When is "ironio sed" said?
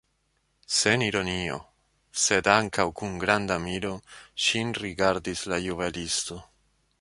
1.07-2.49